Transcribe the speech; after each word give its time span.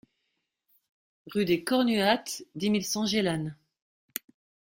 Rue 1.31 1.45
des 1.45 1.63
Cornuattes, 1.63 2.41
dix 2.55 2.71
mille 2.71 2.83
cent 2.83 3.05
Gélannes 3.05 3.55